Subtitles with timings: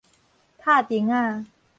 [0.57, 1.45] 拍釘仔